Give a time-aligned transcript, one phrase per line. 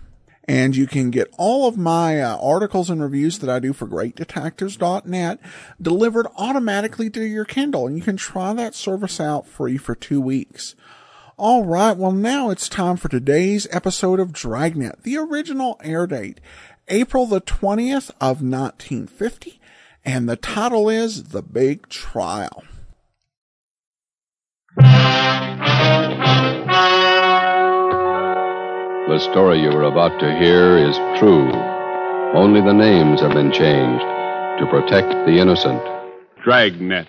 [0.48, 3.86] And you can get all of my uh, articles and reviews that I do for
[3.86, 5.42] greatdetectives.net
[5.82, 7.88] delivered automatically to your Kindle.
[7.88, 10.76] And you can try that service out free for two weeks.
[11.36, 11.98] All right.
[11.98, 16.40] Well, now it's time for today's episode of Dragnet, the original air date,
[16.88, 19.60] April the 20th of 1950.
[20.06, 22.64] And the title is The Big Trial.
[24.76, 24.86] The
[29.32, 31.52] story you are about to hear is true.
[32.36, 34.04] Only the names have been changed
[34.60, 35.82] to protect the innocent.
[36.44, 37.08] Dragnet.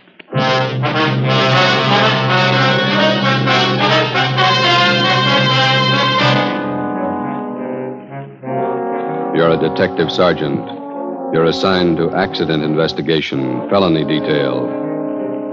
[9.37, 10.67] You're a detective sergeant.
[11.35, 14.90] You're assigned to accident investigation, felony detail.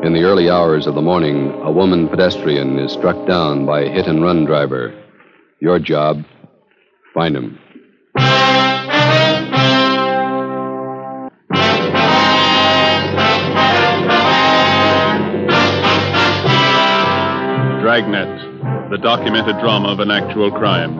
[0.03, 3.89] In the early hours of the morning, a woman pedestrian is struck down by a
[3.89, 4.93] hit and run driver.
[5.59, 6.23] Your job
[7.15, 7.57] find him.
[17.81, 20.95] Dragnet, the documented drama of an actual crime.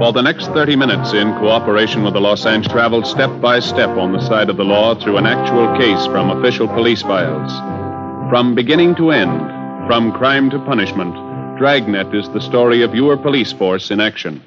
[0.00, 3.90] For the next 30 minutes, in cooperation with the Los Angeles, traveled step by step
[3.90, 7.85] on the side of the law through an actual case from official police files.
[8.28, 9.40] From beginning to end,
[9.86, 11.14] from crime to punishment,
[11.58, 14.42] Dragnet is the story of your police force in action.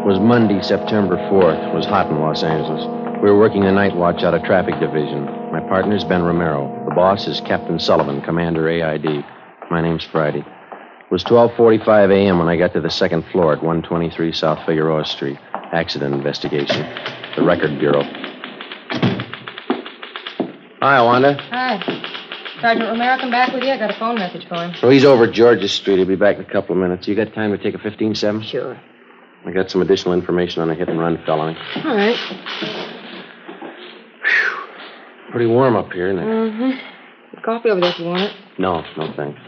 [0.00, 1.68] It was Monday, September 4th.
[1.68, 2.86] It was hot in Los Angeles.
[3.22, 5.26] We were working the night watch out of traffic division.
[5.52, 6.82] My partner's Ben Romero.
[6.88, 9.22] The boss is Captain Sullivan, Commander AID.
[9.70, 10.40] My name's Friday.
[10.40, 12.38] It was 12:45 a.m.
[12.38, 15.38] when I got to the second floor at 123 South Figueroa Street.
[15.72, 16.88] Accident investigation.
[17.36, 18.31] The Record Bureau.
[20.82, 21.34] Hi, Wanda.
[21.34, 21.78] Hi.
[22.60, 23.70] Sergeant Romero come back with you?
[23.70, 24.74] I got a phone message for him.
[24.80, 25.98] So he's over at Georgia Street.
[25.98, 27.06] He'll be back in a couple of minutes.
[27.06, 28.42] You got time to take a 15-7?
[28.42, 28.76] Sure.
[29.46, 31.56] I got some additional information on a hit and run felony.
[31.84, 32.16] All right.
[35.30, 36.26] Pretty warm up here, isn't it?
[36.26, 37.40] Mm-hmm.
[37.44, 38.32] Coffee over there if you want it.
[38.58, 39.40] No, no thanks.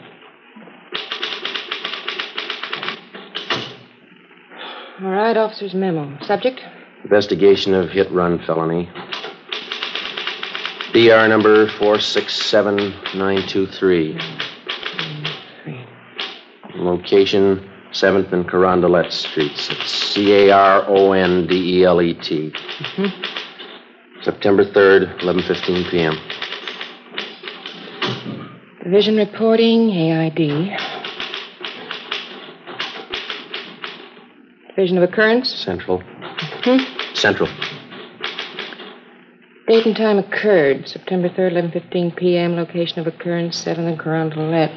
[5.03, 6.17] All right, officer's memo.
[6.23, 6.61] Subject?
[7.03, 8.89] Investigation of hit run felony.
[10.95, 14.19] DR number 467923.
[16.77, 19.69] Location 7th and Carondelet Streets.
[19.71, 22.53] It's C A R O N D E L E T.
[24.23, 26.17] September 3rd, 11:15 p.m.
[28.85, 30.79] Division reporting, AID.
[34.69, 36.01] Division of occurrence, Central.
[36.63, 36.79] Hmm?
[37.15, 37.49] Central.
[39.67, 44.71] Date and time occurred, September 3rd, 11.15 p.m., location of occurrence, 7th and Carondelet.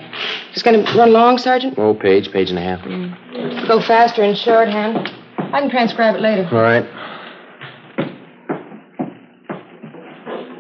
[0.54, 1.78] Just going to run long, Sergeant?
[1.78, 3.68] Oh, page, page and a half.
[3.68, 5.10] Go faster in shorthand.
[5.38, 6.48] I can transcribe it later.
[6.52, 6.86] All right.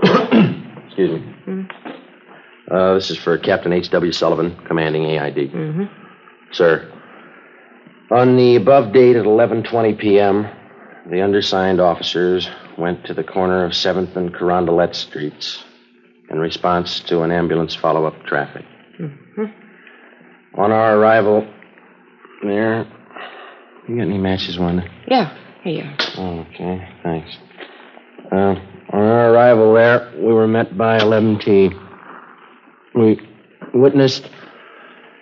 [0.87, 1.67] Excuse me.
[2.69, 4.11] Uh, this is for Captain H.W.
[4.11, 5.51] Sullivan, commanding AID.
[5.51, 5.83] Mm-hmm.
[6.51, 6.91] Sir,
[8.11, 10.47] on the above date at 11:20 p.m.,
[11.09, 15.63] the undersigned officers went to the corner of 7th and Carondelet Streets
[16.29, 18.65] in response to an ambulance follow-up traffic.
[20.57, 21.47] On our arrival
[22.43, 22.87] there,
[23.87, 24.83] you got any matches, Wanda?
[25.07, 26.39] Yeah, here you are.
[26.41, 27.37] Okay, thanks.
[28.31, 28.55] Uh,
[28.93, 31.83] on our arrival there, we were met by 11T.
[32.95, 33.19] We
[33.73, 34.29] witnessed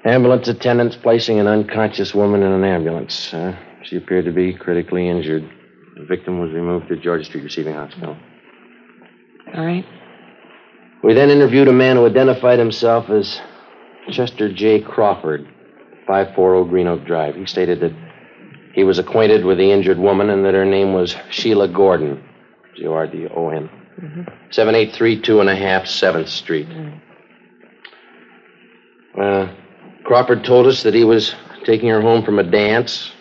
[0.05, 3.33] Ambulance attendants placing an unconscious woman in an ambulance.
[3.33, 5.49] Uh, she appeared to be critically injured.
[5.95, 8.17] The victim was removed to Georgia Street Receiving Hospital.
[9.55, 9.85] All right.
[11.03, 13.39] We then interviewed a man who identified himself as
[14.11, 14.81] Chester J.
[14.81, 15.47] Crawford,
[16.07, 17.35] 540 Green Oak Drive.
[17.35, 17.93] He stated that
[18.73, 22.21] he was acquainted with the injured woman and that her name was Sheila Gordon,
[22.75, 23.69] G O R D O N.
[24.51, 26.67] 7832 and a half 7th Street.
[29.17, 29.53] Uh,
[30.03, 31.33] Crawford told us that he was
[31.63, 33.11] taking her home from a dance.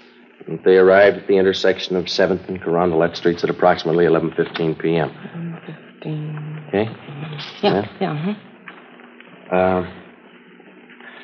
[0.64, 5.58] They arrived at the intersection of 7th and Carondelet Streets at approximately 11:15 p.m.
[5.66, 6.64] Fifteen.
[6.68, 6.90] Okay?
[7.62, 8.12] Yeah, yeah.
[8.12, 9.56] uh-huh.
[9.56, 9.90] Uh,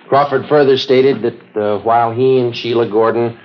[0.08, 3.38] Crawford further stated that uh, while he and Sheila Gordon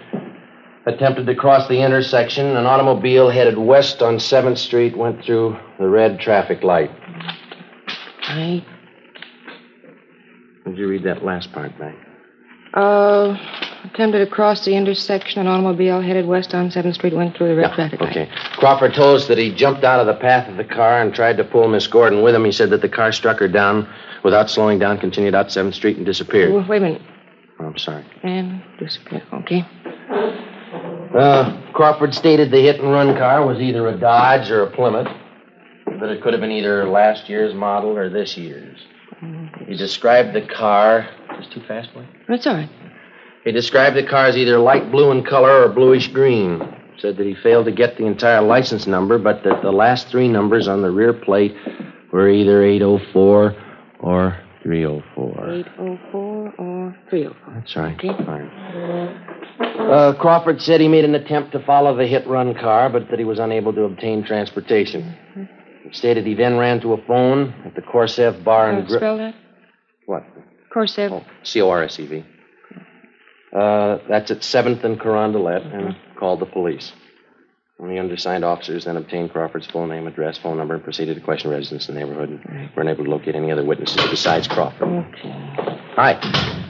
[0.85, 5.87] attempted to cross the intersection, an automobile headed west on 7th Street went through the
[5.87, 6.91] red traffic light.
[8.29, 8.65] Right.
[10.65, 11.95] Did you read that last part back?
[12.73, 13.37] Uh,
[13.93, 15.41] attempted to cross the intersection.
[15.41, 18.11] An automobile headed west on 7th Street went through the red traffic light.
[18.17, 18.31] Okay.
[18.57, 21.37] Crawford told us that he jumped out of the path of the car and tried
[21.37, 22.45] to pull Miss Gordon with him.
[22.45, 23.87] He said that the car struck her down
[24.23, 26.53] without slowing down, continued out 7th Street, and disappeared.
[26.53, 27.01] Wait, wait a minute.
[27.59, 28.05] Oh, I'm sorry.
[28.23, 29.23] And disappear.
[29.33, 29.65] Okay.
[31.17, 35.07] Uh, Crawford stated the hit and run car was either a Dodge or a Plymouth,
[35.99, 38.77] but it could have been either last year's model or this year's.
[39.67, 41.09] He described the car.
[41.39, 42.05] Is too fast, boy?
[42.27, 42.69] That's all right.
[43.45, 46.59] He described the car as either light blue in color or bluish green.
[46.97, 50.27] Said that he failed to get the entire license number, but that the last three
[50.27, 51.55] numbers on the rear plate
[52.11, 53.55] were either 804
[53.99, 55.53] or 304.
[55.53, 57.53] 804 or 304.
[57.53, 57.95] That's right.
[57.95, 58.25] Okay.
[58.25, 58.49] Fine.
[59.59, 63.19] Uh, Crawford said he made an attempt to follow the hit run car, but that
[63.19, 65.15] he was unable to obtain transportation.
[65.83, 68.99] He stated he then ran to a phone at the Corsev Bar and Grill.
[68.99, 69.35] spell that?
[70.07, 70.23] What?
[70.73, 71.11] Corsev.
[71.11, 72.25] Oh, C O R S E V.
[73.55, 76.91] Uh, that's at 7th and Carondelet, and called the police.
[77.79, 81.21] And the undersigned officers then obtained Crawford's full name, address, phone number, and proceeded to
[81.21, 82.29] question residents in the neighborhood.
[82.29, 84.87] And were unable to locate any other witnesses besides Crawford.
[84.87, 85.31] Okay.
[85.95, 86.13] Hi.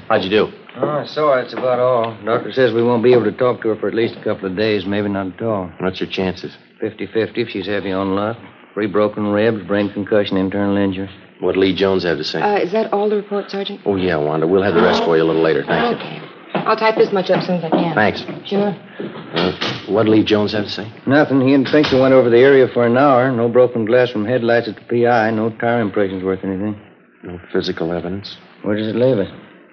[0.08, 0.52] How'd you do?
[0.78, 1.42] Oh, I saw her.
[1.42, 2.18] That's about all.
[2.26, 4.50] Doctor says we won't be able to talk to her for at least a couple
[4.50, 5.72] of days, maybe not at all.
[5.80, 6.56] What's your chances?
[6.84, 8.38] 50-50 if she's heavy on luck.
[8.74, 11.10] Three broken ribs, brain concussion, internal injury.
[11.40, 12.42] What'd Lee Jones have to say?
[12.42, 13.82] Uh, is that all the report, Sergeant?
[13.86, 14.48] oh, yeah, Wanda.
[14.48, 15.64] We'll have the rest for you a little later.
[15.66, 16.35] Thank you.
[16.65, 16.69] Okay.
[16.69, 17.95] I'll type this much up as soon as I can.
[17.95, 18.21] Thanks.
[18.47, 18.75] Sure.
[19.35, 20.91] Uh, what'd Lee Jones have to say?
[21.06, 21.41] Nothing.
[21.41, 23.31] He and Finkel went over the area for an hour.
[23.31, 25.31] No broken glass from headlights at the PI.
[25.31, 26.79] No tire impressions worth anything.
[27.23, 28.38] No physical evidence.
[28.63, 29.31] Where does it leave us?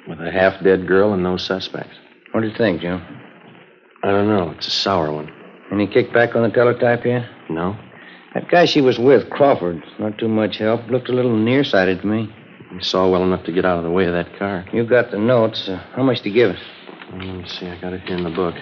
[0.09, 1.97] With a half dead girl and no suspects.
[2.33, 3.01] What do you think, Joe?
[4.03, 4.51] I don't know.
[4.51, 5.31] It's a sour one.
[5.71, 7.29] Any kickback on the teletype yet?
[7.49, 7.77] No?
[8.35, 10.87] That guy she was with, Crawford, not too much help.
[10.89, 12.35] Looked a little nearsighted to me.
[12.73, 14.65] He saw well enough to get out of the way of that car.
[14.73, 15.69] You got the notes.
[15.69, 16.61] Uh, how much to give us?
[17.13, 17.67] Let me see.
[17.67, 18.55] I got it here in the book.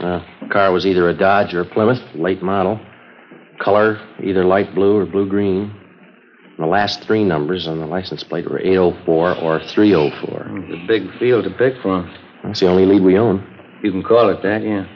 [0.00, 0.20] Uh,
[0.50, 2.80] car was either a Dodge or a Plymouth, late model.
[3.60, 5.70] Color, either light blue or blue green.
[6.56, 10.46] And the last three numbers on the license plate were 804 or 304.
[10.64, 12.12] It's a big field to pick from.
[12.42, 13.46] That's the only lead we own.
[13.82, 14.86] You can call it that, yeah.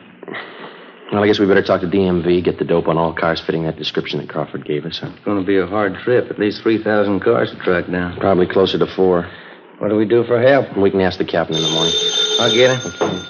[1.12, 3.64] Well, I guess we better talk to DMV, get the dope on all cars fitting
[3.64, 4.98] that description that Crawford gave us.
[4.98, 5.10] Huh?
[5.14, 6.30] It's going to be a hard trip.
[6.30, 8.18] At least 3,000 cars to track down.
[8.18, 9.30] Probably closer to four.
[9.78, 10.76] What do we do for help?
[10.76, 11.94] We can ask the captain in the morning.
[12.40, 13.26] I'll get him.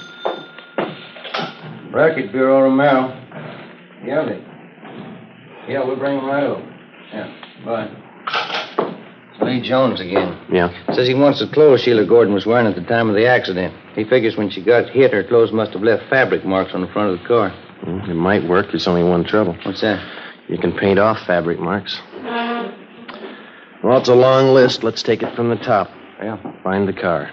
[1.93, 3.15] Record Bureau, Romero.
[4.05, 4.45] Yeah, they.
[5.73, 6.63] Yeah, we'll bring him right over.
[7.13, 7.29] Yeah,
[7.65, 7.91] bye.
[9.43, 10.39] Lee Jones again.
[10.51, 10.73] Yeah.
[10.95, 13.75] Says he wants the clothes Sheila Gordon was wearing at the time of the accident.
[13.95, 16.89] He figures when she got hit, her clothes must have left fabric marks on the
[16.89, 17.53] front of the car.
[17.87, 18.67] Well, it might work.
[18.71, 19.57] There's only one trouble.
[19.65, 20.03] What's that?
[20.49, 22.01] You can paint off fabric marks.
[23.85, 24.83] Well, it's a long list.
[24.83, 25.89] Let's take it from the top.
[26.21, 26.37] Yeah.
[26.65, 27.31] Find the car.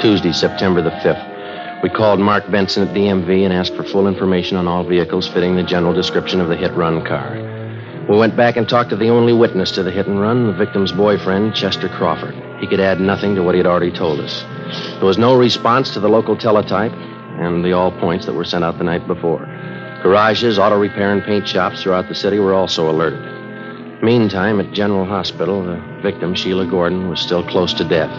[0.00, 1.82] Tuesday, September the 5th.
[1.82, 5.54] We called Mark Benson at DMV and asked for full information on all vehicles fitting
[5.54, 7.36] the general description of the hit run car.
[8.08, 10.54] We went back and talked to the only witness to the hit and run, the
[10.54, 12.34] victim's boyfriend, Chester Crawford.
[12.60, 14.42] He could add nothing to what he had already told us.
[14.96, 18.64] There was no response to the local teletype and the all points that were sent
[18.64, 19.44] out the night before.
[20.02, 23.37] Garages, auto repair, and paint shops throughout the city were also alerted.
[24.02, 28.10] Meantime, at General Hospital, the victim, Sheila Gordon, was still close to death.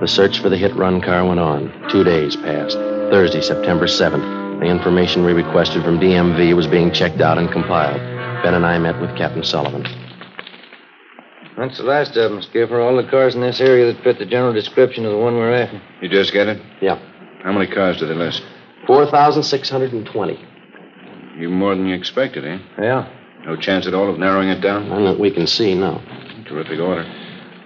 [0.00, 1.72] The search for the hit run car went on.
[1.90, 2.76] Two days passed.
[2.76, 4.60] Thursday, September 7th.
[4.60, 7.96] The information we requested from DMV was being checked out and compiled.
[8.42, 9.82] Ben and I met with Captain Sullivan.
[11.56, 12.80] That's the last of them, Skipper.
[12.80, 15.52] All the cars in this area that fit the general description of the one we're
[15.52, 15.80] after.
[16.02, 16.62] You just get it?
[16.82, 17.00] Yeah.
[17.42, 18.42] How many cars did they list?
[18.86, 20.38] 4,620.
[21.38, 22.58] You more than you expected, eh?
[22.80, 23.17] Yeah.
[23.44, 24.88] No chance at all of narrowing it down?
[24.88, 26.00] None that we can see, no.
[26.46, 27.04] Terrific order.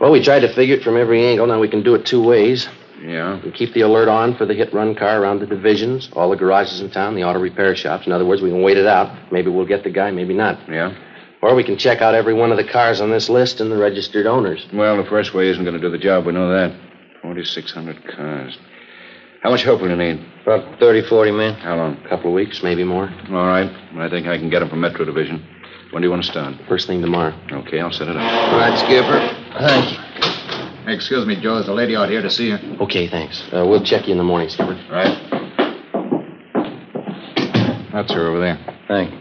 [0.01, 1.47] Well, we tried to figure it from every angle.
[1.47, 2.69] Now we can do it two ways.
[3.01, 3.41] Yeah.
[3.45, 6.37] We keep the alert on for the hit run car around the divisions, all the
[6.37, 8.07] garages in town, the auto repair shops.
[8.07, 9.33] In other words, we can wait it out.
[9.33, 10.59] Maybe we'll get the guy, maybe not.
[10.69, 10.95] Yeah?
[11.43, 13.77] Or we can check out every one of the cars on this list and the
[13.77, 14.65] registered owners.
[14.73, 16.27] Well, the first way isn't going to do the job.
[16.27, 16.73] We know that.
[17.23, 18.57] 4,600 cars.
[19.43, 20.25] How much help will you need?
[20.43, 21.55] About 30, 40 men.
[21.55, 21.97] How long?
[22.05, 23.13] A couple of weeks, maybe more.
[23.31, 23.69] All right.
[23.97, 25.45] I think I can get them from Metro Division.
[25.93, 26.55] When do you want to start?
[26.69, 27.35] First thing tomorrow.
[27.53, 28.23] Okay, I'll set it up.
[28.23, 29.21] All right, Skipper.
[29.59, 30.93] Thank you.
[30.93, 31.57] Excuse me, Joe.
[31.57, 32.57] There's a lady out here to see you.
[32.81, 33.43] Okay, thanks.
[33.53, 34.73] Uh, we'll check you in the morning, Skipper.
[34.91, 35.15] Right.
[37.93, 38.59] That's her over there.
[38.89, 39.19] Thank you.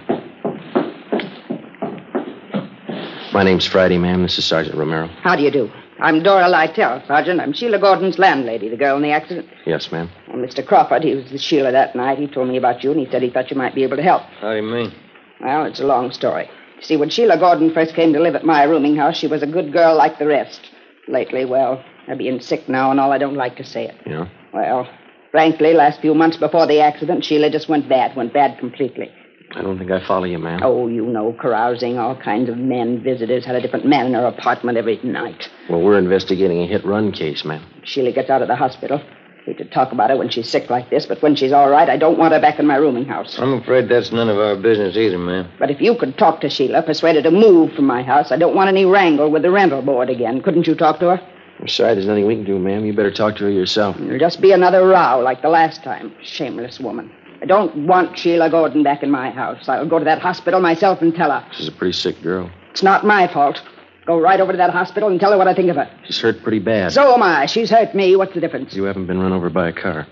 [3.33, 4.23] My name's Friday, ma'am.
[4.23, 5.07] This is Sergeant Romero.
[5.23, 5.69] How do you do?
[5.99, 7.41] I'm Dora Lytell, Sergeant.
[7.41, 9.47] I'm Sheila Gordon's landlady, the girl in the accident.
[9.65, 10.09] Yes, ma'am.
[10.29, 10.65] Well, Mr.
[10.65, 12.17] Crawford, he was with Sheila that night.
[12.17, 14.03] He told me about you, and he said he thought you might be able to
[14.03, 14.21] help.
[14.39, 14.93] How do you mean?
[15.41, 16.49] Well, it's a long story.
[16.81, 19.43] You see, when Sheila Gordon first came to live at my rooming house, she was
[19.43, 20.71] a good girl like the rest.
[21.07, 23.95] Lately, well, her being sick now and all, I don't like to say it.
[24.07, 24.27] Yeah?
[24.51, 24.89] Well,
[25.29, 29.11] frankly, last few months before the accident, Sheila just went bad, went bad completely.
[29.53, 30.61] I don't think I follow you, ma'am.
[30.63, 34.25] Oh, you know, carousing, all kinds of men, visitors, had a different man in her
[34.25, 35.49] apartment every night.
[35.69, 37.63] Well, we're investigating a hit run case, ma'am.
[37.83, 39.03] Sheila gets out of the hospital.
[39.45, 41.89] Hate to talk about her when she's sick like this, but when she's all right,
[41.89, 43.39] I don't want her back in my rooming house.
[43.39, 45.49] I'm afraid that's none of our business either, ma'am.
[45.57, 48.37] But if you could talk to Sheila, persuade her to move from my house, I
[48.37, 50.41] don't want any wrangle with the rental board again.
[50.41, 51.27] Couldn't you talk to her?
[51.59, 52.85] I'm sorry, there's nothing we can do, ma'am.
[52.85, 53.99] You better talk to her yourself.
[53.99, 56.13] It'll just be another row like the last time.
[56.21, 57.11] Shameless woman.
[57.41, 59.67] I don't want Sheila Gordon back in my house.
[59.67, 61.43] I'll go to that hospital myself and tell her.
[61.53, 62.51] She's a pretty sick girl.
[62.69, 63.59] It's not my fault.
[64.05, 65.89] Go right over to that hospital and tell her what I think of her.
[66.05, 66.91] She's hurt pretty bad.
[66.91, 67.45] So am I.
[67.45, 68.15] She's hurt me.
[68.15, 68.73] What's the difference?
[68.73, 70.07] You haven't been run over by a car.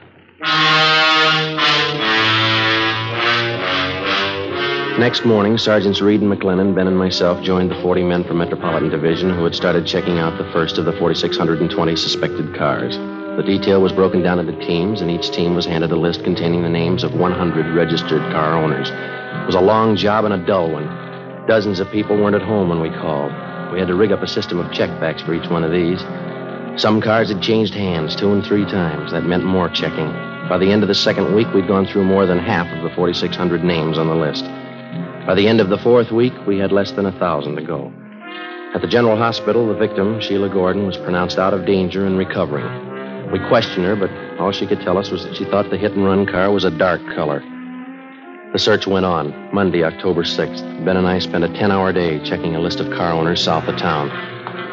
[5.00, 8.90] Next morning, Sergeants Reed and McLennan, Ben, and myself joined the 40 men from Metropolitan
[8.90, 12.98] Division who had started checking out the first of the 4,620 suspected cars.
[12.98, 16.64] The detail was broken down into teams, and each team was handed a list containing
[16.64, 18.90] the names of 100 registered car owners.
[18.90, 20.88] It was a long job and a dull one.
[21.48, 23.32] Dozens of people weren't at home when we called.
[23.72, 26.02] We had to rig up a system of checkbacks for each one of these.
[26.82, 29.12] Some cars had changed hands two and three times.
[29.12, 30.12] That meant more checking.
[30.50, 32.96] By the end of the second week, we'd gone through more than half of the
[32.96, 34.46] 4,600 names on the list.
[35.28, 37.94] By the end of the fourth week, we had less than a thousand to go.
[38.74, 43.32] At the General Hospital, the victim, Sheila Gordon, was pronounced out of danger and recovering.
[43.32, 44.10] We questioned her, but
[44.40, 46.64] all she could tell us was that she thought the hit and run car was
[46.64, 47.44] a dark color.
[48.52, 49.54] The search went on.
[49.54, 53.14] Monday, October 6th, Ben and I spent a 10-hour day checking a list of car
[53.14, 54.10] owners south of town.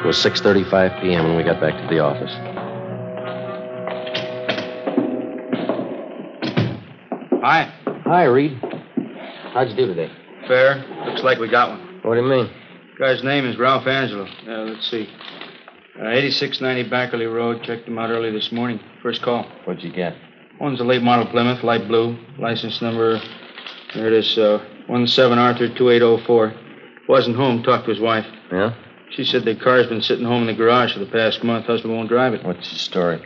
[0.03, 1.25] It was 6:35 p.m.
[1.25, 2.33] when we got back to the office.
[7.43, 7.71] Hi.
[8.07, 8.59] Hi, Reed.
[9.53, 10.11] How'd you do today?
[10.49, 10.83] Fair.
[11.07, 12.01] Looks like we got one.
[12.03, 12.51] What do you mean?
[12.99, 14.25] Guy's name is Ralph Angelo.
[14.25, 15.07] Uh, let's see.
[16.01, 17.63] Uh, 8690 Backerley Road.
[17.63, 18.81] Checked him out early this morning.
[19.03, 19.45] First call.
[19.65, 20.15] What'd you get?
[20.59, 22.17] One's a late model Plymouth, light blue.
[22.39, 23.21] License number,
[23.95, 26.55] there it is, uh, 17 Arthur 2804.
[27.09, 27.63] Wasn't home.
[27.63, 28.27] Talked to his wife.
[28.53, 28.75] Yeah?
[29.11, 31.67] She said the car's been sitting home in the garage for the past month.
[31.67, 32.45] Husband won't drive it.
[32.45, 33.23] What's the story?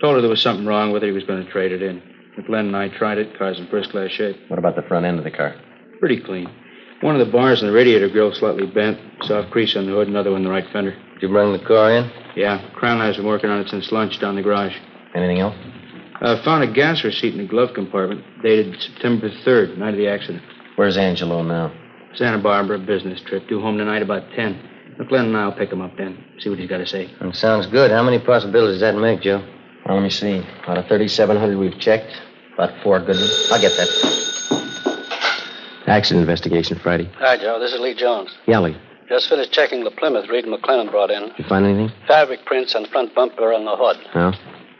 [0.00, 1.06] Told her there was something wrong with it.
[1.06, 2.02] He was going to trade it in.
[2.38, 3.36] McLennan and I tried it.
[3.38, 4.36] Car's in first class shape.
[4.48, 5.56] What about the front end of the car?
[5.98, 6.48] Pretty clean.
[7.00, 8.98] One of the bars in the radiator grill slightly bent.
[9.22, 10.92] Soft crease on the hood, another one in the right fender.
[11.14, 12.10] Did you bring the car in?
[12.36, 14.74] Yeah, Crown has been working on it since lunch down the garage.
[15.14, 15.56] Anything else?
[16.20, 20.08] Uh, found a gas receipt in the glove compartment, dated September 3rd, night of the
[20.08, 20.42] accident.
[20.76, 21.72] Where's Angelo now?
[22.14, 23.46] Santa Barbara, business trip.
[23.48, 24.96] Due home tonight about 10.
[24.98, 26.24] McLennan and I'll pick him up then.
[26.38, 27.10] See what he's got to say.
[27.20, 27.90] That sounds good.
[27.90, 29.46] How many possibilities does that make, Joe?
[29.84, 30.38] Well, let me see.
[30.66, 32.10] Out of 3,700 we've checked,
[32.54, 33.48] about four good ones.
[33.52, 33.88] I'll get that.
[35.86, 37.10] Accident investigation Friday.
[37.18, 37.60] Hi, Joe.
[37.60, 38.34] This is Lee Jones.
[38.46, 38.76] Yeah, Lee.
[39.08, 41.28] Just finished checking the Plymouth Reed McLennan brought in.
[41.28, 41.92] Did you find anything?
[42.08, 43.98] Fabric prints on the front bumper and the hood.
[44.14, 44.32] No?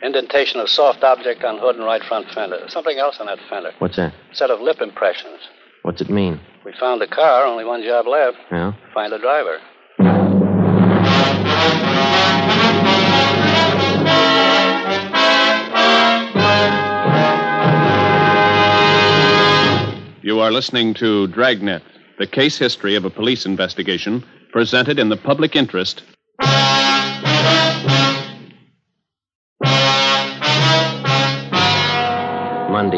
[0.02, 2.60] Indentation of soft object on hood and right front fender.
[2.68, 3.72] Something else on that fender.
[3.78, 4.12] What's that?
[4.32, 5.40] Set of lip impressions.
[5.82, 6.40] What's it mean?
[6.64, 7.46] We found the car.
[7.46, 8.36] Only one job left.
[8.50, 8.72] Yeah?
[8.92, 9.58] Find the driver.
[20.22, 21.82] You are listening to Dragnet,
[22.18, 26.02] the case history of a police investigation presented in the public interest.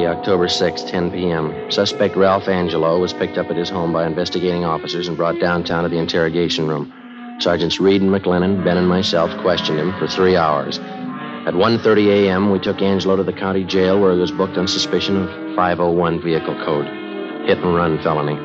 [0.06, 1.70] October 6, 10 p.m.
[1.70, 5.82] Suspect Ralph Angelo was picked up at his home by investigating officers and brought downtown
[5.82, 6.92] to the interrogation room.
[7.40, 10.78] Sergeants Reed and McLennan, Ben and myself questioned him for three hours.
[10.78, 14.68] At 1.30 a.m., we took Angelo to the county jail where he was booked on
[14.68, 16.86] suspicion of 501 vehicle code.
[17.46, 18.36] Hit and run felony.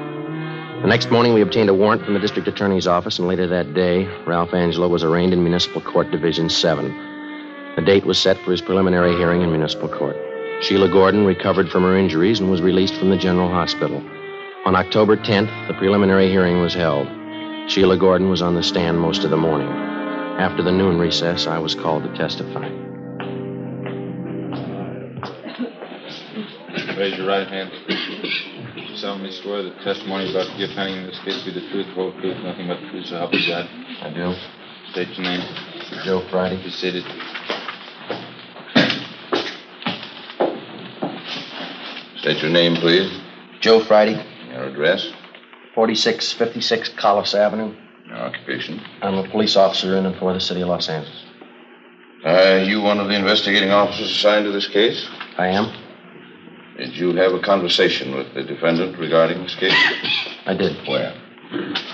[0.81, 3.73] The next morning, we obtained a warrant from the district attorney's office, and later that
[3.73, 7.75] day, Ralph Angelo was arraigned in Municipal Court Division 7.
[7.75, 10.32] The date was set for his preliminary hearing in Municipal Court.
[10.61, 13.97] Sheila Gordon recovered from her injuries and was released from the General Hospital.
[14.65, 17.07] On October 10th, the preliminary hearing was held.
[17.69, 19.67] Sheila Gordon was on the stand most of the morning.
[19.67, 22.69] After the noon recess, I was called to testify.
[26.97, 27.71] Raise your right hand.
[28.75, 31.87] You solemnly swear that testimony about to give pending in this case be the truth,
[31.87, 33.67] the whole truth, nothing but the truth, so help you God.
[34.01, 34.33] I do.
[34.91, 35.41] State your name.
[36.05, 36.61] Joe Friday.
[36.63, 37.03] Be seated.
[42.23, 43.11] State your name, please.
[43.59, 44.13] Joe Friday,
[44.49, 45.11] Your address.
[45.75, 47.75] 4656 Collis Avenue.
[48.07, 48.81] Your occupation.
[49.01, 51.25] I'm a police officer in and for the city of Los Angeles.
[52.23, 55.05] Are you one of the investigating officers assigned to this case?
[55.37, 55.73] I am.
[56.77, 59.75] Did you have a conversation with the defendant regarding this case?
[60.45, 60.77] I did.
[60.87, 61.13] Where?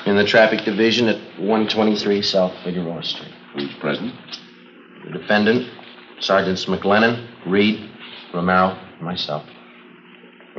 [0.05, 3.33] In the traffic division at 123 South Figueroa Street.
[3.55, 4.13] Who's present?
[5.05, 5.67] The defendant,
[6.19, 7.89] Sergeants McLennan, Reed,
[8.31, 9.43] Romero, and myself.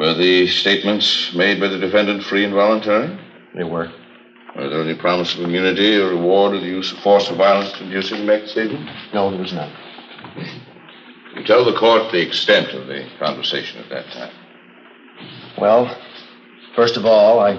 [0.01, 3.21] Were the statements made by the defendant free and voluntary?
[3.55, 3.93] They were.
[4.57, 7.73] Were there any promise of immunity or reward or the use of force or violence
[7.73, 8.89] to induce him to make the statement?
[9.13, 9.71] No, there was none.
[11.37, 14.33] You tell the court the extent of the conversation at that time.
[15.59, 15.95] Well,
[16.75, 17.59] first of all, I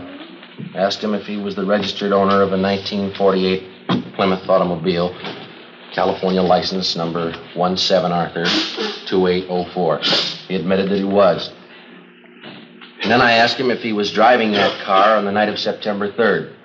[0.73, 5.15] asked him if he was the registered owner of a 1948 Plymouth automobile,
[5.93, 8.45] California license number 17 Arthur
[9.05, 9.99] 2804.
[10.47, 11.51] He admitted that he was.
[13.01, 15.57] And then I asked him if he was driving that car on the night of
[15.59, 16.55] September 3rd.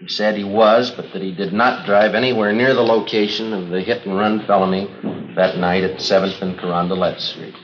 [0.00, 3.70] He said he was, but that he did not drive anywhere near the location of
[3.70, 4.86] the hit and run felony
[5.34, 7.54] that night at 7th and Carondelet Street.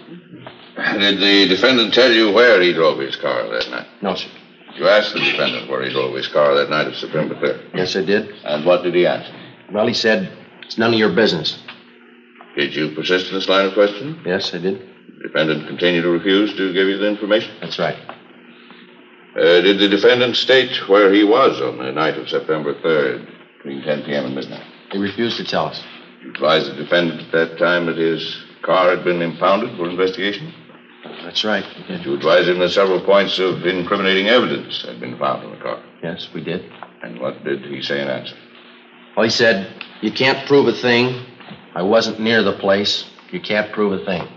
[0.99, 3.87] Did the defendant tell you where he drove his car that night?
[4.01, 4.31] No, sir.
[4.77, 7.75] You asked the defendant where he drove his car that night of September 3rd.
[7.75, 8.31] Yes, I did.
[8.45, 9.35] And what did he answer?
[9.71, 10.33] Well, he said,
[10.63, 11.59] it's none of your business.
[12.57, 14.23] Did you persist in this line of questioning?
[14.25, 14.90] Yes, I did.
[15.19, 17.53] The defendant continued to refuse to give you the information?
[17.61, 17.97] That's right.
[19.37, 23.27] Uh, did the defendant state where he was on the night of September 3rd,
[23.59, 24.27] between 10 p.m.
[24.27, 24.65] and midnight?
[24.91, 25.83] He refused to tell us.
[26.23, 30.53] You advised the defendant at that time that his car had been impounded for investigation?
[31.23, 31.65] That's right.
[31.89, 35.57] Did you advise him that several points of incriminating evidence had been found in the
[35.57, 35.83] car?
[36.03, 36.63] Yes, we did.
[37.03, 38.37] And what did he say in answer?
[39.17, 39.67] Well, he said,
[40.03, 41.25] you can't prove a thing.
[41.75, 43.05] I wasn't near the place.
[43.31, 44.29] You can't prove a thing.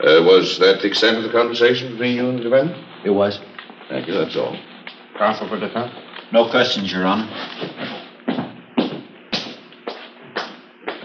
[0.00, 2.78] Uh, was that the extent of the conversation between you and the defendant?
[3.04, 3.40] It was.
[3.88, 4.56] Thank you, that's all.
[5.16, 5.92] Counsel for defense.
[6.32, 7.28] No questions, Your Honor.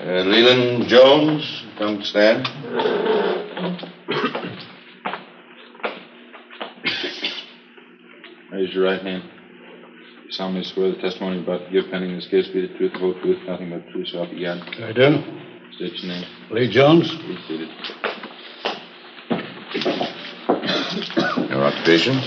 [0.03, 2.47] Uh, Leland Jones, come to stand.
[8.51, 9.23] Raise your right hand.
[10.25, 12.91] You solemnly swear the testimony about to give pending in this case be the truth,
[12.93, 14.59] the whole truth, nothing but the truth, so help you God.
[14.83, 15.23] I do.
[15.77, 16.25] State your name.
[16.51, 17.69] Lee Jones, Be seated.
[21.49, 22.17] Your occupation?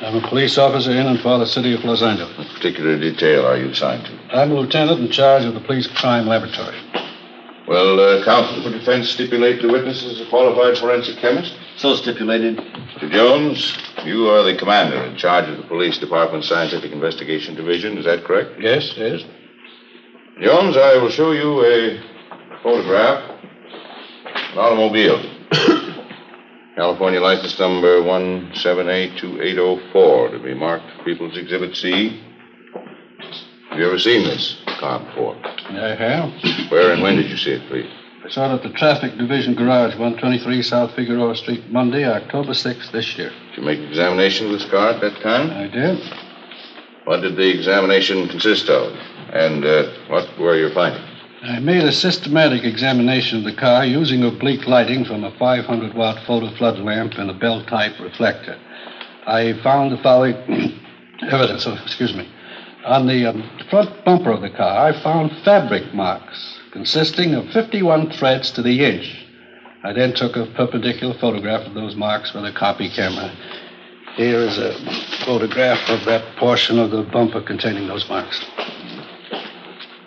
[0.00, 2.36] I'm a police officer in and for the city of Los Angeles.
[2.36, 4.36] What particular detail are you assigned to?
[4.36, 6.78] I'm a lieutenant in charge of the police crime laboratory.
[7.68, 11.54] Well, uh, counsel for defense stipulate the witness is a qualified forensic chemist?
[11.76, 12.56] So stipulated.
[12.56, 13.10] Mr.
[13.12, 18.06] Jones, you are the commander in charge of the police department's scientific investigation division, is
[18.06, 18.58] that correct?
[18.58, 19.22] Yes, yes.
[20.40, 22.02] Jones, I will show you a
[22.62, 25.39] photograph of an automobile.
[26.80, 32.22] California license number 1782804 to be marked People's Exhibit C.
[33.68, 35.36] Have you ever seen this car before?
[35.44, 36.32] I have.
[36.70, 37.84] Where and when did you see it, please?
[38.24, 42.92] I saw it at the traffic division garage, 123 South Figueroa Street, Monday, October 6th
[42.92, 43.28] this year.
[43.28, 45.50] Did you make an examination of this car at that time?
[45.50, 45.98] I did.
[47.04, 48.94] What did the examination consist of?
[49.34, 51.09] And uh, what were your findings?
[51.42, 56.22] I made a systematic examination of the car using oblique lighting from a 500 watt
[56.26, 58.58] photo flood lamp and a bell type reflector.
[59.26, 60.34] I found the following
[61.22, 61.66] evidence.
[61.66, 62.30] Oh, excuse me.
[62.84, 68.10] On the um, front bumper of the car, I found fabric marks consisting of 51
[68.10, 69.26] threads to the inch.
[69.82, 73.32] I then took a perpendicular photograph of those marks with a copy camera.
[74.14, 74.74] Here is a
[75.24, 78.44] photograph of that portion of the bumper containing those marks.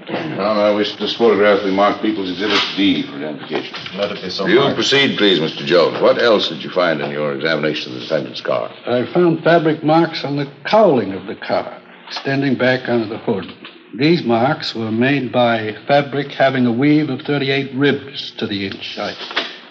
[0.10, 3.98] Now, I wish this photograph be marked People's Exhibit D for identification.
[3.98, 4.76] Let it be so you marked.
[4.76, 5.66] proceed, please, Mr.
[5.66, 6.02] Jones.
[6.02, 8.70] What else did you find in your examination of the defendant's car?
[8.86, 13.46] I found fabric marks on the cowling of the car, extending back under the hood.
[13.96, 18.98] These marks were made by fabric having a weave of 38 ribs to the inch.
[18.98, 19.16] I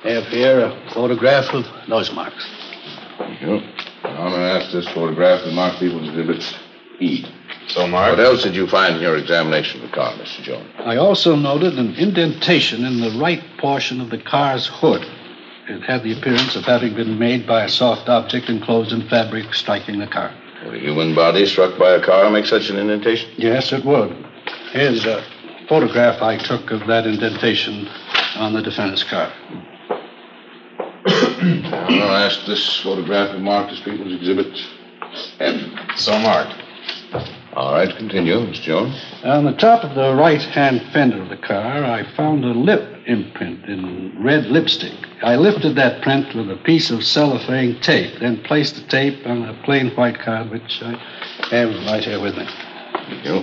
[0.05, 2.49] have here a photograph of those marks.
[3.19, 3.61] Thank you.
[4.05, 6.55] I'm going to ask this photograph to mark people's exhibits
[7.01, 7.25] E.
[7.73, 8.19] So marked.
[8.19, 10.43] What else did you find in your examination of the car, Mr.
[10.43, 10.71] Jones?
[10.79, 15.03] I also noted an indentation in the right portion of the car's hood.
[15.69, 19.55] It had the appearance of having been made by a soft object enclosed in fabric
[19.55, 20.35] striking the car.
[20.67, 23.31] Would a human body struck by a car make such an indentation?
[23.39, 24.15] Yes, it would.
[24.73, 25.25] Here's a
[25.67, 27.89] photograph I took of that indentation
[28.37, 29.33] on the defendant's car.
[31.07, 34.61] I'm going to ask this photograph to mark as people's exhibit
[35.41, 35.99] F.
[35.99, 36.62] So marked.
[37.55, 38.63] All right, continue, Mr.
[38.63, 38.99] Jones.
[39.25, 43.03] On the top of the right hand fender of the car, I found a lip
[43.07, 44.95] imprint in red lipstick.
[45.23, 49.43] I lifted that print with a piece of cellophane tape, then placed the tape on
[49.43, 50.93] a plain white card, which I
[51.51, 52.47] have right here with me.
[52.95, 53.43] Thank you.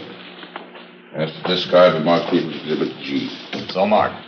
[1.16, 3.30] Ask this card to mark people's exhibit G.
[3.70, 4.26] So marked.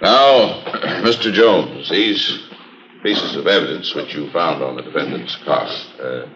[0.00, 0.64] Now,
[1.04, 1.30] Mr.
[1.30, 2.48] Jones, these
[3.02, 5.68] pieces of evidence which you found on the defendant's car,
[6.02, 6.26] uh,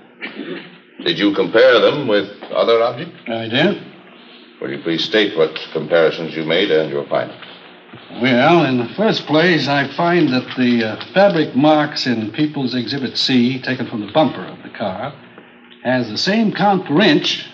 [1.04, 3.16] did you compare them with other objects?
[3.26, 3.82] I did.
[4.60, 7.42] Will you please state what comparisons you made and your findings?
[8.20, 13.16] Well, in the first place, I find that the uh, fabric marks in People's Exhibit
[13.16, 15.14] C, taken from the bumper of the car,
[15.82, 17.46] has the same count per inch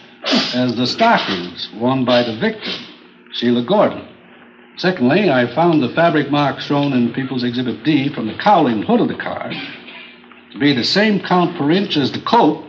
[0.54, 2.74] as the stockings worn by the victim,
[3.32, 4.08] Sheila Gordon.
[4.76, 9.00] Secondly, I found the fabric marks shown in People's Exhibit D from the cowling hood
[9.00, 9.50] of the car
[10.52, 12.65] to be the same count per inch as the coat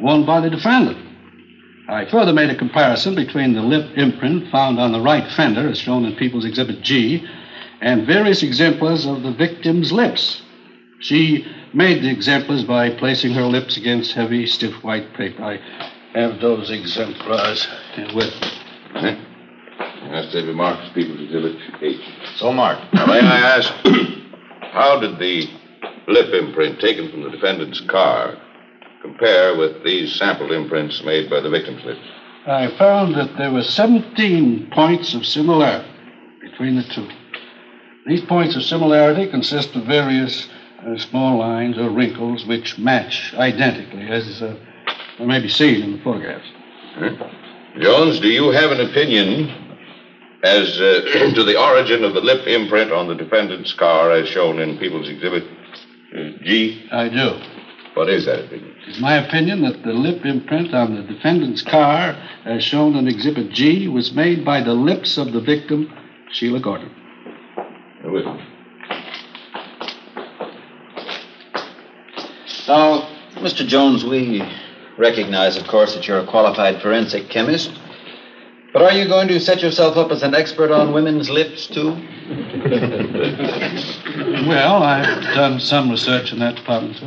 [0.00, 0.98] worn by the defendant.
[1.88, 5.78] I further made a comparison between the lip imprint found on the right fender, as
[5.78, 7.24] shown in People's Exhibit G,
[7.80, 10.42] and various exemplars of the victim's lips.
[10.98, 15.44] She made the exemplars by placing her lips against heavy, stiff white paper.
[15.44, 15.60] I
[16.18, 17.68] have those exemplars
[18.14, 18.30] with me.
[18.94, 20.14] Mm-hmm.
[20.14, 22.00] Ask David Marcus, people's exhibit H.
[22.36, 22.94] So marked.
[22.94, 23.72] Now, may I ask,
[24.72, 25.48] how did the
[26.08, 28.40] lip imprint taken from the defendant's car
[29.06, 32.00] compare with these sample imprints made by the victim's lips?
[32.46, 35.88] I found that there were 17 points of similarity
[36.40, 37.08] between the two.
[38.06, 40.48] These points of similarity consist of various
[40.86, 44.56] uh, small lines or wrinkles which match identically, as uh,
[45.18, 46.46] may be seen in the photographs.
[47.80, 49.78] Jones, do you have an opinion
[50.42, 54.60] as uh, to the origin of the lip imprint on the defendant's car as shown
[54.60, 55.44] in People's Exhibit
[56.14, 56.88] uh, G?
[56.92, 57.55] I do.
[57.96, 58.76] What is that opinion?
[58.86, 63.50] It's my opinion that the lip imprint on the defendant's car, as shown in Exhibit
[63.52, 65.90] G, was made by the lips of the victim,
[66.30, 66.94] Sheila Gordon.
[68.04, 68.26] With
[72.68, 73.66] Now, Mr.
[73.66, 74.42] Jones, we
[74.98, 77.70] recognize, of course, that you're a qualified forensic chemist.
[78.76, 81.96] But are you going to set yourself up as an expert on women's lips, too?
[84.46, 87.06] Well, I've done some research in that department, too.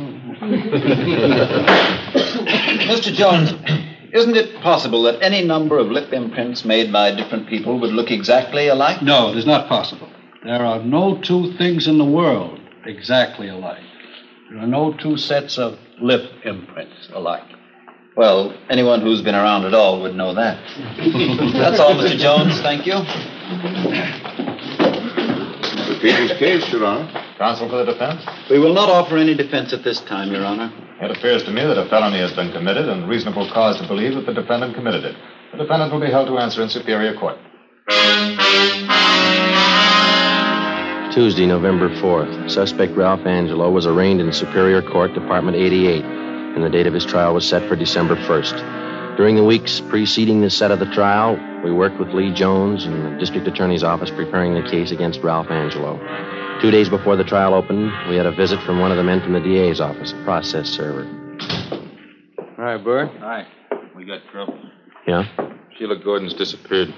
[2.90, 3.14] Mr.
[3.14, 3.52] Jones,
[4.12, 8.10] isn't it possible that any number of lip imprints made by different people would look
[8.10, 9.00] exactly alike?
[9.00, 10.08] No, it is not possible.
[10.44, 13.84] There are no two things in the world exactly alike.
[14.50, 17.46] There are no two sets of lip imprints alike.
[18.16, 20.58] Well, anyone who's been around at all would know that.
[21.54, 22.18] That's all, Mr.
[22.18, 22.60] Jones.
[22.60, 22.94] Thank you.
[25.88, 27.08] the people's case, Your Honor.
[27.38, 28.22] Counsel for the defense?
[28.50, 30.72] We will not offer any defense at this time, Your Honor.
[31.00, 34.14] It appears to me that a felony has been committed and reasonable cause to believe
[34.14, 35.16] that the defendant committed it.
[35.52, 37.38] The defendant will be held to answer in Superior Court.
[41.14, 42.50] Tuesday, November 4th.
[42.50, 46.04] Suspect Ralph Angelo was arraigned in Superior Court, Department 88,
[46.54, 49.16] and the date of his trial was set for December 1st.
[49.16, 53.02] During the weeks preceding the set of the trial, we worked with Lee Jones in
[53.02, 55.98] the district attorney's office preparing the case against Ralph Angelo.
[56.60, 59.20] Two days before the trial opened, we had a visit from one of the men
[59.20, 61.04] from the DA's office, a process server.
[62.56, 63.10] Hi, Bert.
[63.18, 63.46] Hi.
[63.94, 64.58] We got trouble.
[65.06, 65.24] Yeah?
[65.76, 66.94] Sheila Gordon's disappeared.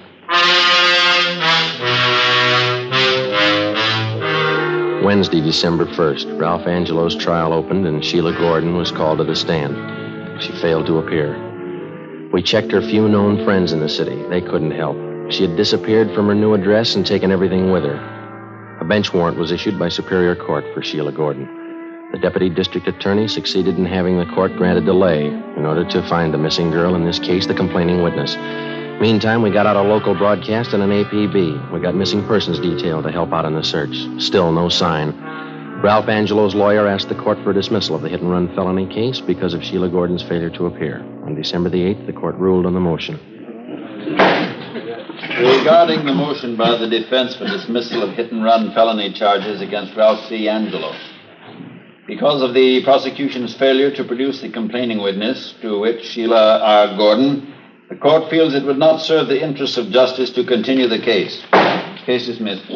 [5.13, 10.41] Wednesday, December 1st, Ralph Angelo's trial opened and Sheila Gordon was called to the stand.
[10.41, 12.29] She failed to appear.
[12.33, 14.15] We checked her few known friends in the city.
[14.29, 14.97] They couldn't help.
[15.29, 18.79] She had disappeared from her new address and taken everything with her.
[18.81, 21.45] A bench warrant was issued by Superior Court for Sheila Gordon.
[22.11, 26.09] The deputy district attorney succeeded in having the court grant a delay in order to
[26.09, 28.35] find the missing girl, in this case, the complaining witness.
[29.03, 31.73] Meantime, we got out a local broadcast and an APB.
[31.73, 33.93] We got missing persons detail to help out in the search.
[34.17, 35.11] Still no sign.
[35.83, 39.19] Ralph Angelo's lawyer asked the court for dismissal of the hit and run felony case
[39.19, 41.01] because of Sheila Gordon's failure to appear.
[41.25, 43.19] On December the 8th, the court ruled on the motion.
[45.37, 49.97] Regarding the motion by the defense for dismissal of hit and run felony charges against
[49.97, 50.47] Ralph C.
[50.47, 50.95] Angelo.
[52.07, 56.95] Because of the prosecution's failure to produce the complaining witness, to which Sheila R.
[56.95, 57.53] Gordon,
[57.93, 61.43] the court feels it would not serve the interests of justice to continue the case.
[62.05, 62.67] Case dismissed.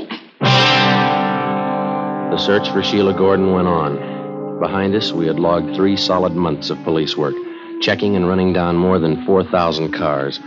[2.32, 4.60] The search for Sheila Gordon went on.
[4.60, 7.34] Behind us, we had logged three solid months of police work,
[7.82, 10.40] checking and running down more than 4,000 cars.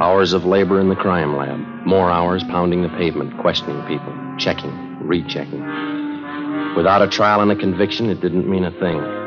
[0.00, 4.72] Hours of labor in the crime lab, more hours pounding the pavement, questioning people, checking,
[5.06, 5.62] rechecking.
[6.76, 9.23] Without a trial and a conviction, it didn't mean a thing.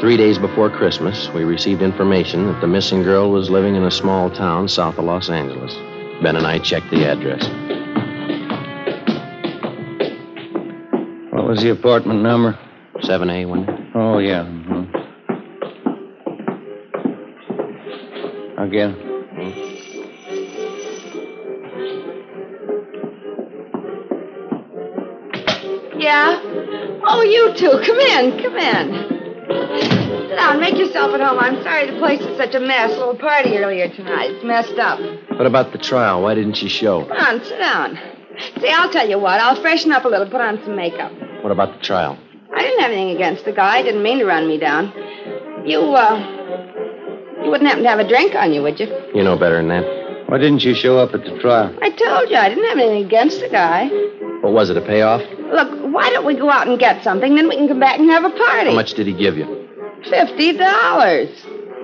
[0.00, 3.90] Three days before Christmas, we received information that the missing girl was living in a
[3.90, 5.74] small town south of Los Angeles.
[6.22, 7.44] Ben and I checked the address.
[11.32, 12.58] What was the apartment number?
[12.96, 13.80] 7A, wasn't it?
[13.94, 14.44] Oh, yeah.
[14.44, 14.88] mhm.
[18.58, 18.96] Again.
[25.98, 26.40] Yeah?
[27.06, 27.70] Oh, you two.
[27.84, 28.42] Come in.
[28.42, 29.19] Come in.
[29.50, 30.60] Sit down.
[30.60, 31.38] Make yourself at home.
[31.38, 32.92] I'm sorry the place is such a mess.
[32.92, 34.30] A little party earlier tonight.
[34.30, 35.00] It's messed up.
[35.36, 36.22] What about the trial?
[36.22, 37.04] Why didn't you show?
[37.06, 37.98] Come on, sit down.
[38.60, 39.40] See, I'll tell you what.
[39.40, 41.12] I'll freshen up a little, put on some makeup.
[41.42, 42.18] What about the trial?
[42.54, 43.78] I didn't have anything against the guy.
[43.78, 44.92] I didn't mean to run me down.
[45.66, 48.86] You, uh, you wouldn't happen to have a drink on you, would you?
[49.14, 50.28] You know better than that.
[50.28, 51.76] Why didn't you show up at the trial?
[51.82, 53.88] I told you I didn't have anything against the guy.
[54.42, 55.22] What was it, a payoff?
[56.00, 58.24] Why don't we go out and get something, then we can come back and have
[58.24, 58.70] a party?
[58.70, 59.68] How much did he give you?
[60.08, 61.28] Fifty dollars.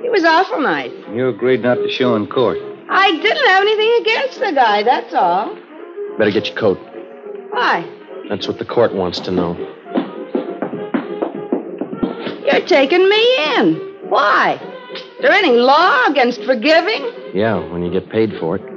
[0.01, 0.91] He was awful nice.
[1.13, 2.57] You agreed not to show in court.
[2.89, 5.55] I didn't have anything against the guy, that's all.
[6.17, 6.79] Better get your coat.
[7.51, 7.85] Why?
[8.31, 9.55] That's what the court wants to know.
[12.47, 13.75] You're taking me in.
[14.09, 14.59] Why?
[14.95, 17.13] Is there any law against forgiving?
[17.35, 18.76] Yeah, when you get paid for it.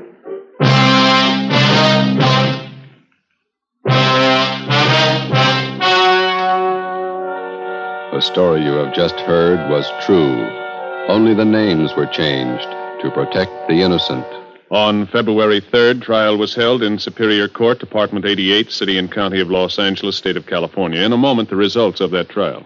[8.20, 10.46] The story you have just heard was true.
[11.08, 12.68] Only the names were changed
[13.02, 14.26] to protect the innocent.
[14.70, 19.50] On February 3rd, trial was held in Superior Court, Department 88, City and County of
[19.50, 21.00] Los Angeles, State of California.
[21.00, 22.66] In a moment, the results of that trial.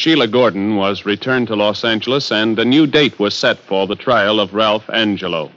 [0.00, 3.94] Sheila Gordon was returned to Los Angeles, and a new date was set for the
[3.94, 5.52] trial of Ralph Angelo.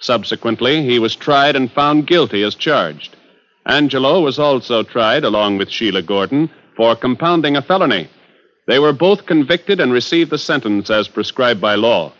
[0.00, 3.16] Subsequently, he was tried and found guilty as charged.
[3.64, 8.10] Angelo was also tried, along with Sheila Gordon, for compounding a felony.
[8.66, 12.12] They were both convicted and received the sentence as prescribed by law.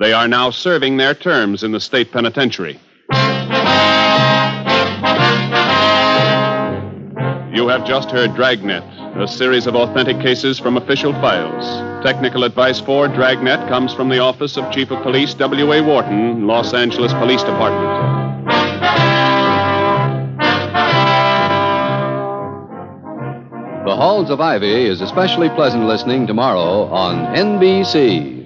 [0.00, 2.80] They are now serving their terms in the state penitentiary.
[7.62, 8.82] You have just heard Dragnet,
[9.16, 11.64] a series of authentic cases from official files.
[12.04, 15.80] Technical advice for Dragnet comes from the Office of Chief of Police W.A.
[15.80, 17.86] Worton, Los Angeles Police Department.
[23.86, 28.42] The Halls of Ivy is especially pleasant listening tomorrow on NBC.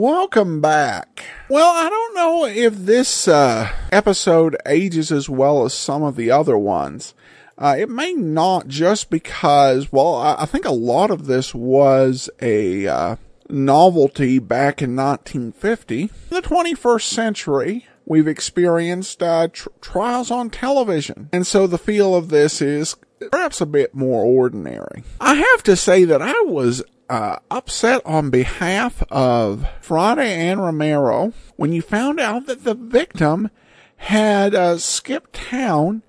[0.00, 1.24] Welcome back.
[1.50, 6.30] Well, I don't know if this uh, episode ages as well as some of the
[6.30, 7.14] other ones.
[7.58, 12.30] Uh, it may not just because, well, I, I think a lot of this was
[12.40, 13.16] a uh,
[13.50, 16.02] novelty back in 1950.
[16.02, 21.28] In the 21st century, we've experienced uh, tr- trials on television.
[21.32, 22.94] And so the feel of this is
[23.32, 25.02] perhaps a bit more ordinary.
[25.20, 31.32] I have to say that I was uh, upset on behalf of Friday and Romero
[31.56, 33.50] when you found out that the victim
[33.96, 36.02] had uh, skipped town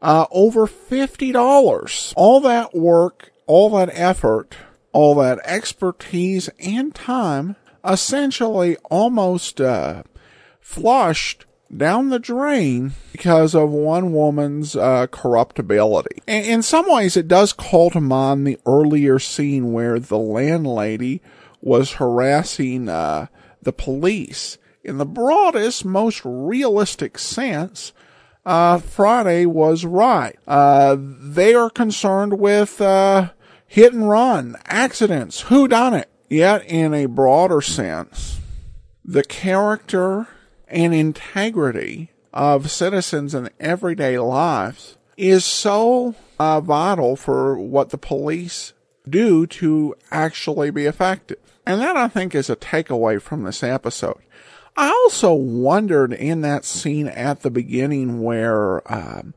[0.00, 2.12] uh, over $50.
[2.16, 4.56] All that work, all that effort,
[4.92, 10.02] all that expertise and time essentially almost uh,
[10.60, 16.22] flushed down the drain because of one woman's uh, corruptibility.
[16.26, 21.22] And in some ways, it does call to mind the earlier scene where the landlady
[21.60, 23.26] was harassing uh,
[23.62, 24.58] the police.
[24.84, 27.92] In the broadest, most realistic sense,
[28.44, 30.36] uh, Friday was right.
[30.46, 33.30] Uh, they are concerned with uh,
[33.66, 36.08] hit and run, accidents, who done it.
[36.28, 38.40] Yet, in a broader sense,
[39.04, 40.26] the character
[40.72, 48.72] and integrity of citizens in everyday lives is so uh, vital for what the police
[49.08, 51.38] do to actually be effective.
[51.66, 54.20] And that I think is a takeaway from this episode.
[54.76, 59.34] I also wondered in that scene at the beginning where um,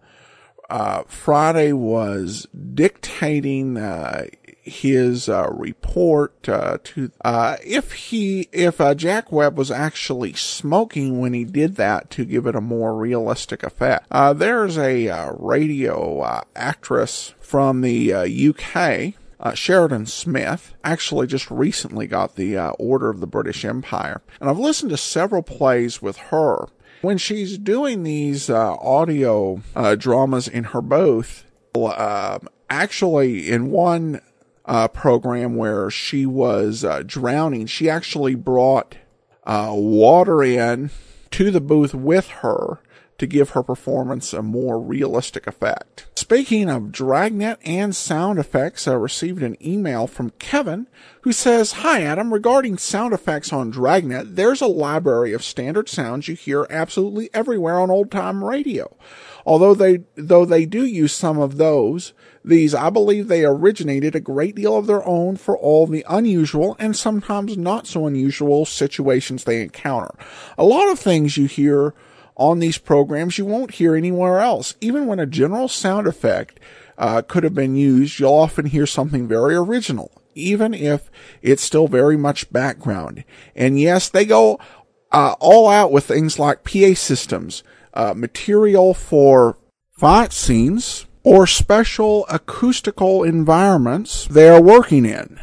[0.69, 4.28] uh, Friday was dictating uh,
[4.65, 11.19] his uh, report uh, to uh, if he if uh, Jack Webb was actually smoking
[11.19, 14.08] when he did that to give it a more realistic effect.
[14.10, 19.13] Uh, there's a uh, radio actress from the UK.
[19.54, 24.89] Sheridan Smith actually just recently got the Order of the British Empire, and I've listened
[24.89, 26.67] to several plays with her.
[27.01, 29.62] When she's doing these audio
[29.99, 31.45] dramas in her booth,
[32.69, 34.19] actually in one
[34.65, 38.97] uh, program where she was uh, drowning, she actually brought
[39.43, 40.89] uh, water in
[41.32, 42.80] to the booth with her
[43.17, 46.08] to give her performance a more realistic effect.
[46.15, 50.88] Speaking of Dragnet and sound effects, I received an email from Kevin
[51.21, 56.28] who says, Hi Adam, regarding sound effects on Dragnet, there's a library of standard sounds
[56.28, 58.95] you hear absolutely everywhere on old time radio.
[59.45, 64.19] Although they, though they do use some of those, these, I believe they originated a
[64.19, 69.43] great deal of their own for all the unusual and sometimes not so unusual situations
[69.43, 70.15] they encounter.
[70.58, 71.93] A lot of things you hear
[72.36, 74.76] on these programs you won't hear anywhere else.
[74.82, 76.60] Even when a general sound effect
[76.98, 81.10] uh, could have been used, you'll often hear something very original, even if
[81.41, 83.24] it's still very much background.
[83.56, 84.60] And yes, they go
[85.12, 89.58] uh, all out with things like PA systems, uh, material for
[89.98, 95.39] fight scenes, or special acoustical environments they are working in.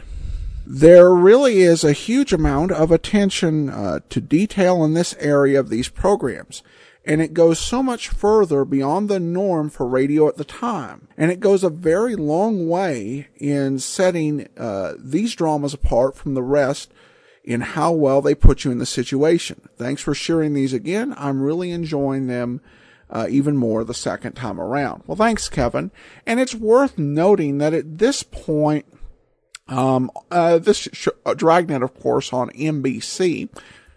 [0.65, 5.71] There really is a huge amount of attention uh, to detail in this area of
[5.71, 6.63] these programs,
[7.05, 11.09] and it goes so much further beyond the norm for radio at the time.
[11.17, 16.43] And it goes a very long way in setting uh, these dramas apart from the
[16.43, 16.93] rest
[17.45, 19.69] in how well they put you in the situation.
[19.77, 21.15] Thanks for sharing these again.
[21.17, 22.61] I'm really enjoying them
[23.11, 25.03] uh, even more the second time around.
[25.07, 25.91] Well, thanks, Kevin.
[26.25, 28.87] And it's worth noting that at this point,
[29.69, 33.49] um, uh, this sh- uh, Dragnet, of course, on NBC.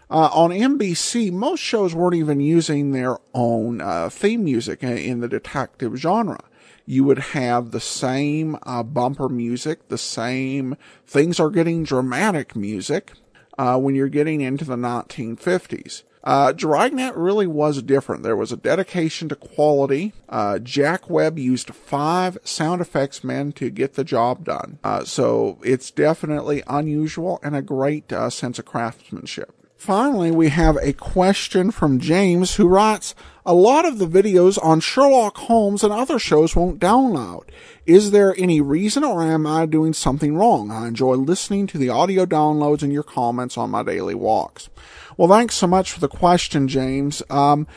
[0.09, 5.27] Uh, on NBC, most shows weren't even using their own uh, theme music in, the
[5.27, 6.43] detective genre.
[6.85, 13.13] You would have the same uh, bumper music, the same things are getting dramatic music
[13.57, 16.03] uh, when you're getting into the 1950s.
[16.23, 18.23] Uh, Dragnet really was different.
[18.23, 20.13] There was a dedication to quality.
[20.27, 24.79] Uh, Jack Webb used five sound effects men to get the job done.
[24.83, 29.64] Uh, so it's definitely unusual and a great uh, sense of craftsmanship.
[29.75, 33.13] Finally, we have a question from James who writes,
[33.45, 37.43] a lot of the videos on Sherlock Holmes and other shows won't download.
[37.85, 40.71] Is there any reason or am I doing something wrong?
[40.71, 44.69] I enjoy listening to the audio downloads and your comments on my daily walks.
[45.17, 47.21] Well, thanks so much for the question, James.
[47.29, 47.67] Um,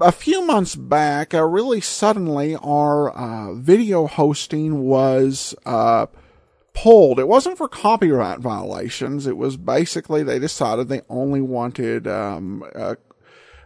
[0.00, 6.06] a few months back, uh, really suddenly, our uh, video hosting was uh,
[6.82, 7.18] pulled.
[7.18, 9.26] It wasn't for copyright violations.
[9.26, 12.94] It was basically they decided they only wanted um, uh,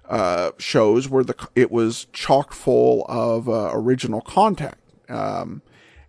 [0.09, 4.77] uh, shows where the it was chock full of uh, original content.
[5.09, 5.63] Um,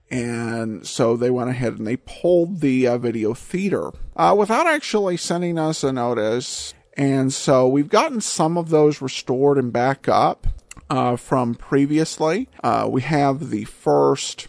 [0.09, 5.17] and so they went ahead and they pulled the uh, video theater uh, without actually
[5.17, 10.45] sending us a notice and so we've gotten some of those restored and back up
[10.91, 12.47] uh, from previously.
[12.87, 14.47] We have the first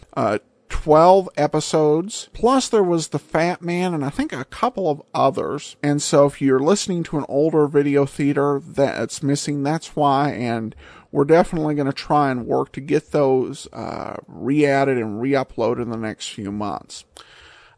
[0.75, 5.77] 12 episodes, plus there was The Fat Man and I think a couple of others.
[5.81, 10.31] And so if you're listening to an older video theater that's missing, that's why.
[10.31, 10.75] And
[11.13, 15.91] we're definitely going to try and work to get those uh, re-added and re-uploaded in
[15.91, 17.05] the next few months.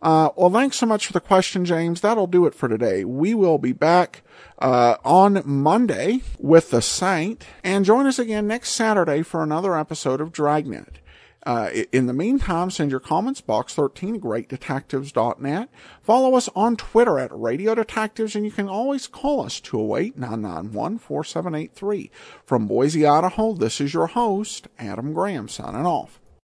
[0.01, 2.01] Uh, well, thanks so much for the question, James.
[2.01, 3.05] That'll do it for today.
[3.05, 4.23] We will be back
[4.57, 10.19] uh, on Monday with the Saint, and join us again next Saturday for another episode
[10.19, 10.99] of Dragnet.
[11.45, 15.69] Uh, in the meantime, send your comments box13 at greatdetectives.net.
[16.01, 22.09] Follow us on Twitter at Radio Detectives, and you can always call us 208-991-4783.
[22.43, 26.19] From Boise, Idaho, this is your host, Adam Graham, signing off.